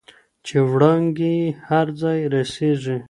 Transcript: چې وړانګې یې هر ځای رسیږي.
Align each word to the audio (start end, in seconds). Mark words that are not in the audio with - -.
چې 0.45 0.57
وړانګې 0.71 1.33
یې 1.41 1.49
هر 1.67 1.87
ځای 2.01 2.19
رسیږي. 2.35 2.97